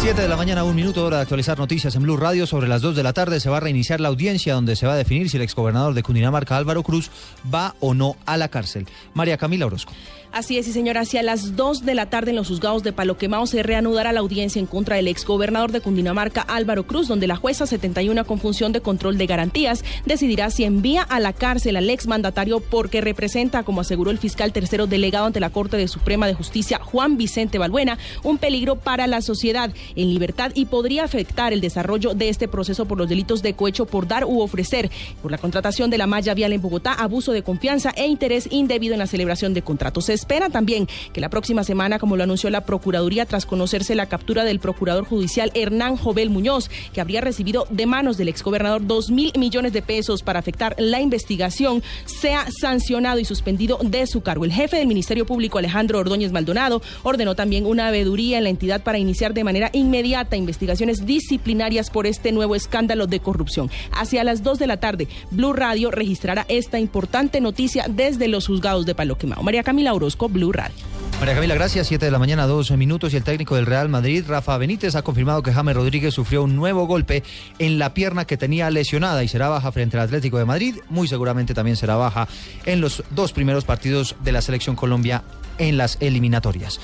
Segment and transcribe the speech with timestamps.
[0.00, 2.46] 7 de la mañana, un minuto, hora de actualizar noticias en Blue Radio.
[2.46, 4.92] Sobre las 2 de la tarde se va a reiniciar la audiencia donde se va
[4.92, 7.10] a definir si el exgobernador de Cundinamarca, Álvaro Cruz,
[7.52, 8.86] va o no a la cárcel.
[9.14, 9.92] María Camila Orozco.
[10.30, 13.16] Así es, y señora, hacia las 2 de la tarde en los juzgados de Palo
[13.16, 17.36] Quemado se reanudará la audiencia en contra del exgobernador de Cundinamarca, Álvaro Cruz, donde la
[17.36, 21.88] jueza 71 con función de control de garantías decidirá si envía a la cárcel al
[21.88, 26.34] exmandatario porque representa, como aseguró el fiscal tercero delegado ante la Corte de Suprema de
[26.34, 31.60] Justicia, Juan Vicente Balbuena, un peligro para la sociedad en libertad y podría afectar el
[31.60, 34.90] desarrollo de este proceso por los delitos de cohecho por dar u ofrecer,
[35.22, 38.94] por la contratación de la malla vial en Bogotá, abuso de confianza e interés indebido
[38.94, 42.64] en la celebración de contratos espera también que la próxima semana, como lo anunció la
[42.64, 47.86] Procuraduría tras conocerse la captura del procurador judicial Hernán Jovel Muñoz, que habría recibido de
[47.86, 53.24] manos del exgobernador dos mil millones de pesos para afectar la investigación, sea sancionado y
[53.24, 54.44] suspendido de su cargo.
[54.44, 58.82] El jefe del Ministerio Público, Alejandro Ordóñez Maldonado, ordenó también una veeduría en la entidad
[58.82, 63.70] para iniciar de manera inmediata investigaciones disciplinarias por este nuevo escándalo de corrupción.
[63.92, 68.86] Hacia las 2 de la tarde, Blue Radio registrará esta importante noticia desde los juzgados
[68.86, 69.42] de Palo Quemado.
[69.42, 70.76] María Camila Orozco, Blue Radio.
[71.18, 71.88] María Camila, gracias.
[71.88, 73.12] 7 de la mañana, 12 minutos.
[73.12, 76.54] Y el técnico del Real Madrid, Rafa Benítez, ha confirmado que James Rodríguez sufrió un
[76.54, 77.24] nuevo golpe
[77.58, 80.76] en la pierna que tenía lesionada y será baja frente al Atlético de Madrid.
[80.88, 82.28] Muy seguramente también será baja
[82.66, 85.24] en los dos primeros partidos de la Selección Colombia
[85.58, 86.78] en las eliminatorias.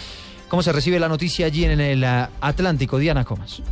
[0.49, 2.99] ¿Cómo se recibe la noticia allí en el uh, Atlántico?
[2.99, 3.63] Diana Comas.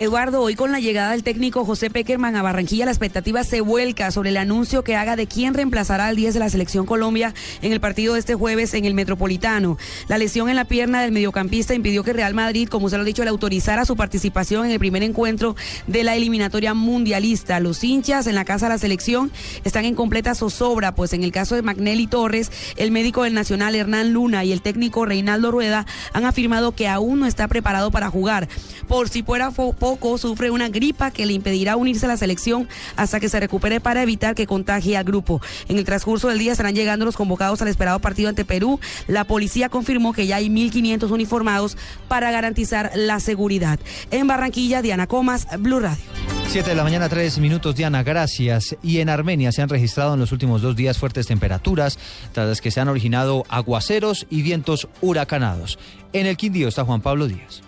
[0.00, 4.10] Eduardo, hoy con la llegada del técnico José Peckerman a Barranquilla, la expectativa se vuelca
[4.10, 7.70] sobre el anuncio que haga de quién reemplazará al 10 de la selección Colombia en
[7.70, 9.76] el partido de este jueves en el Metropolitano.
[10.08, 13.04] La lesión en la pierna del mediocampista impidió que Real Madrid, como se lo ha
[13.04, 15.54] dicho, le autorizara su participación en el primer encuentro
[15.86, 17.60] de la eliminatoria mundialista.
[17.60, 19.30] Los hinchas en la casa de la selección
[19.64, 23.74] están en completa zozobra, pues en el caso de Magnelli Torres, el médico del Nacional
[23.74, 25.84] Hernán Luna y el técnico Reinaldo Rueda
[26.14, 28.48] han afirmado que aún no está preparado para jugar.
[28.88, 29.50] Por si fuera
[29.90, 33.80] poco sufre una gripa que le impedirá unirse a la selección hasta que se recupere
[33.80, 35.42] para evitar que contagie al grupo.
[35.68, 38.78] En el transcurso del día estarán llegando los convocados al esperado partido ante Perú.
[39.08, 43.80] La policía confirmó que ya hay 1.500 uniformados para garantizar la seguridad.
[44.12, 46.04] En Barranquilla, Diana Comas, Blue Radio.
[46.46, 48.76] 7 de la mañana, 3 minutos, Diana, gracias.
[48.84, 51.98] Y en Armenia se han registrado en los últimos dos días fuertes temperaturas,
[52.30, 55.80] tras las que se han originado aguaceros y vientos huracanados.
[56.12, 57.62] En el Quindío está Juan Pablo Díaz.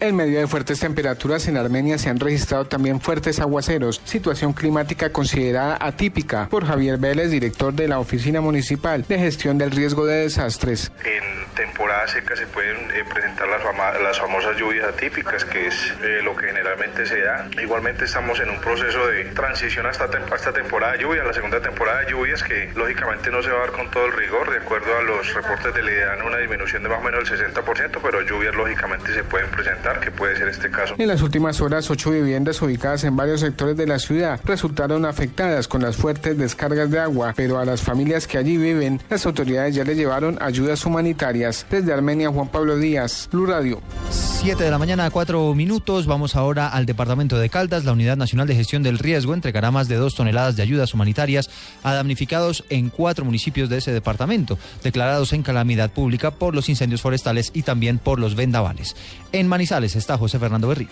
[0.00, 5.10] En medio de fuertes temperaturas en Armenia se han registrado también fuertes aguaceros, situación climática
[5.10, 10.22] considerada atípica por Javier Vélez, director de la Oficina Municipal de Gestión del Riesgo de
[10.22, 10.92] Desastres.
[11.04, 16.36] En temporada seca se pueden eh, presentar las, famosas lluvias atípicas, que es eh, lo
[16.36, 17.48] que generalmente se da.
[17.60, 22.02] Igualmente estamos en un proceso de transición hasta esta, temporada de lluvia, la segunda temporada
[22.02, 24.96] de lluvias, que lógicamente no se va a dar con todo el rigor, de acuerdo
[24.96, 28.54] a los reportes del IDEAN, una disminución de más o menos el 60%, pero lluvias
[28.54, 30.94] lógicamente se pueden presentar que puede ser este caso.
[30.98, 35.68] En las últimas horas, ocho viviendas ubicadas en varios sectores de la ciudad resultaron afectadas
[35.68, 39.74] con las fuertes descargas de agua, pero a las familias que allí viven, las autoridades
[39.74, 41.66] ya le llevaron ayudas humanitarias.
[41.70, 43.80] Desde Armenia, Juan Pablo Díaz, Blue Radio.
[44.10, 46.06] 7 de la mañana, cuatro minutos.
[46.06, 47.84] Vamos ahora al departamento de Caldas.
[47.84, 51.50] La Unidad Nacional de Gestión del Riesgo entregará más de dos toneladas de ayudas humanitarias
[51.82, 57.02] a damnificados en cuatro municipios de ese departamento, declarados en calamidad pública por los incendios
[57.02, 58.94] forestales y también por los vendavales.
[59.32, 60.88] En Manizales está José Fernando Berrío.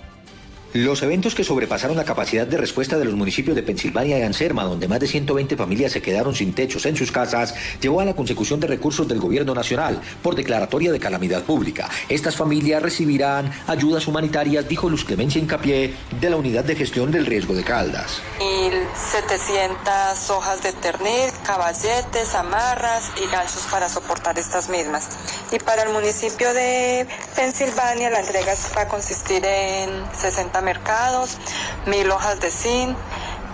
[0.76, 4.64] Los eventos que sobrepasaron la capacidad de respuesta de los municipios de Pensilvania y Anserma,
[4.64, 8.12] donde más de 120 familias se quedaron sin techos en sus casas, llevó a la
[8.12, 11.88] consecución de recursos del gobierno nacional por declaratoria de calamidad pública.
[12.10, 17.24] Estas familias recibirán ayudas humanitarias, dijo Luz Clemencia Incapié, de la Unidad de Gestión del
[17.24, 18.20] Riesgo de Caldas.
[18.38, 25.08] 1.700 hojas de ternil, caballetes, amarras y ganchos para soportar estas mismas.
[25.52, 31.38] Y para el municipio de Pensilvania, la entrega va a consistir en 60 mercados,
[31.86, 32.96] mil hojas de zinc,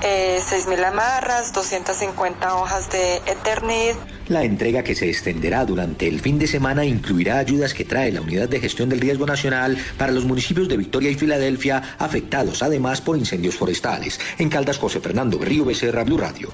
[0.02, 3.96] eh, 6.000 amarras, 250 hojas de Eternit.
[4.28, 8.20] La entrega que se extenderá durante el fin de semana incluirá ayudas que trae la
[8.20, 13.00] Unidad de Gestión del Riesgo Nacional para los municipios de Victoria y Filadelfia afectados además
[13.00, 14.18] por incendios forestales.
[14.38, 16.52] En Caldas, José Fernando Berrío Becerra, Blue Radio.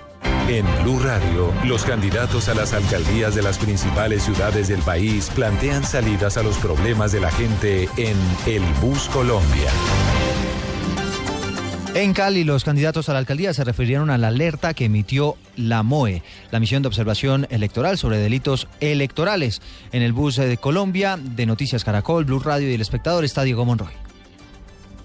[0.49, 5.84] En Blue Radio, los candidatos a las alcaldías de las principales ciudades del país plantean
[5.84, 8.16] salidas a los problemas de la gente en
[8.46, 9.70] El Bus Colombia.
[11.98, 15.82] En Cali, los candidatos a la alcaldía se refirieron a la alerta que emitió la
[15.82, 16.22] MOE,
[16.52, 19.60] la misión de observación electoral sobre delitos electorales.
[19.90, 23.64] En el bus de Colombia, de Noticias Caracol, Blue Radio y El Espectador está Diego
[23.64, 24.07] Monroy.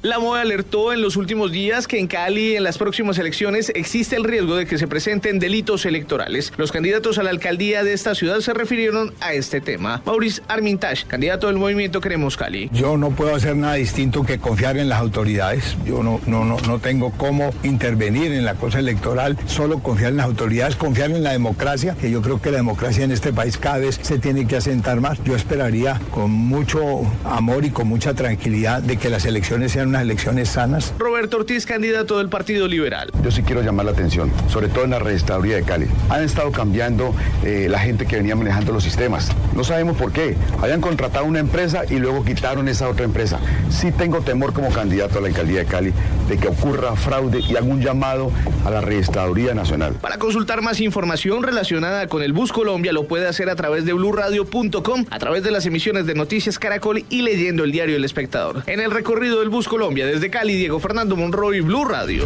[0.04, 4.18] La MOE alertó en los últimos días que en Cali en las próximas elecciones existe
[4.18, 6.52] el riesgo de que se presenten delitos electorales.
[6.58, 10.02] Los candidatos a la alcaldía de esta ciudad se refirieron a este tema.
[10.06, 12.70] Maurice Armintage, candidato del movimiento Queremos Cali.
[12.74, 15.78] Yo no puedo hacer nada distinto que confiar en las autoridades.
[15.86, 20.18] Yo no, no, no, no tengo cómo intervenir en la cosa electoral, solo confiar en
[20.18, 23.58] las autoridades, confiar en la democracia, que yo creo que la democracia en este país
[23.58, 25.24] cada vez se tiene que asentar más.
[25.24, 26.82] Yo esperaría con mucho
[27.24, 30.92] amor y con mucha tranquilidad de que las elecciones sean unas elecciones sanas.
[30.98, 33.12] Roberto Ortiz, candidato del Partido Liberal.
[33.24, 35.86] Yo sí quiero llamar la atención, sobre todo en la registraduría de Cali.
[36.10, 37.14] Han estado cambiando
[37.44, 39.30] eh, la gente que venía manejando los sistemas.
[39.56, 40.36] No sabemos por qué.
[40.64, 43.40] Habían contratado una empresa y luego quitaron esa otra empresa.
[43.70, 45.94] Sí tengo temor como candidato a la alcaldía de Cali
[46.28, 48.32] de que ocurra fraude y hago un llamado
[48.66, 49.94] a la registraduría nacional.
[49.96, 53.94] Para consultar más información relacionada con el Bus Colombia lo puede hacer a través de
[53.94, 58.64] blurradio.com, a través de las emisiones de Noticias Caracol y leyendo el diario El Espectador.
[58.68, 62.26] En el recorrido del Bus Colombia desde Cali, Diego Fernando Monroy, Blue Radio.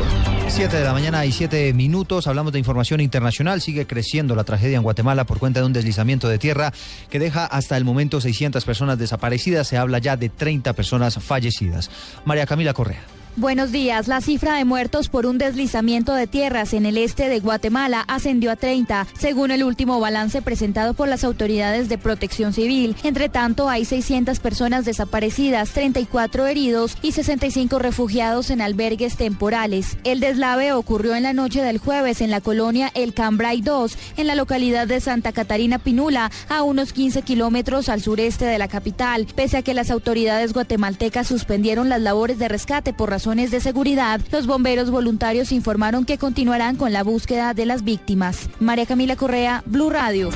[0.49, 2.25] 7 de la mañana y 7 minutos.
[2.27, 3.61] Hablamos de información internacional.
[3.61, 6.73] Sigue creciendo la tragedia en Guatemala por cuenta de un deslizamiento de tierra
[7.09, 9.67] que deja hasta el momento 600 personas desaparecidas.
[9.67, 11.91] Se habla ya de 30 personas fallecidas.
[12.25, 13.16] María Camila Correa.
[13.37, 14.07] Buenos días.
[14.07, 18.49] La cifra de muertos por un deslizamiento de tierras en el este de Guatemala ascendió
[18.49, 22.95] a 30, según el último balance presentado por las autoridades de protección civil.
[23.03, 29.97] Entre tanto, hay 600 personas desaparecidas, 34 heridos y 65 refugiados en albergues temporales.
[30.03, 34.25] El deslave ocurrió en la noche del jueves en la colonia El Cambray 2, en
[34.25, 39.27] la localidad de Santa Catarina Pinula, a unos 15 kilómetros al sureste de la capital,
[39.35, 44.21] pese a que las autoridades guatemaltecas suspendieron las labores de rescate por razones de seguridad,
[44.31, 48.49] los bomberos voluntarios informaron que continuarán con la búsqueda de las víctimas.
[48.61, 50.29] María Camila Correa, Blue Radio.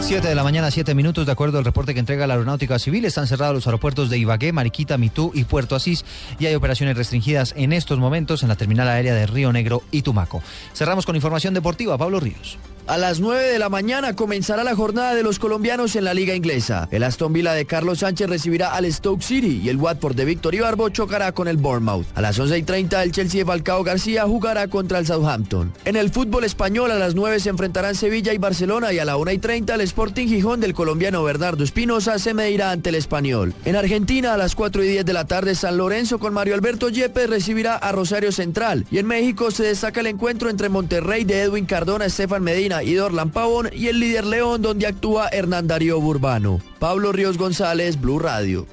[0.00, 3.04] 7 de la mañana, 7 minutos, de acuerdo al reporte que entrega la Aeronáutica Civil,
[3.04, 6.04] están cerrados los aeropuertos de Ibagué, Mariquita, Mitú y Puerto Asís
[6.40, 10.02] y hay operaciones restringidas en estos momentos en la terminal aérea de Río Negro y
[10.02, 10.42] Tumaco.
[10.74, 12.58] Cerramos con información deportiva, Pablo Ríos.
[12.88, 16.34] A las 9 de la mañana comenzará la jornada de los colombianos en la Liga
[16.34, 16.88] Inglesa.
[16.90, 20.54] El Aston Villa de Carlos Sánchez recibirá al Stoke City y el Watford de Víctor
[20.54, 22.06] Ibarbo chocará con el Bournemouth.
[22.14, 25.70] A las 11 y 30 el Chelsea de Falcao García jugará contra el Southampton.
[25.84, 29.18] En el fútbol español a las 9 se enfrentarán Sevilla y Barcelona y a la
[29.18, 33.52] 1 y 30 el Sporting Gijón del colombiano Bernardo Espinosa se medirá ante el español.
[33.66, 36.88] En Argentina a las 4 y 10 de la tarde San Lorenzo con Mario Alberto
[36.88, 38.86] Yepes recibirá a Rosario Central.
[38.90, 42.42] Y en México se destaca el encuentro entre Monterrey de Edwin Cardona, Estefan
[42.82, 42.96] Y
[43.30, 46.60] Pavón y el líder León donde actúa Hernán Darío Burbano.
[46.78, 48.66] Pablo Ríos González, Blue Radio.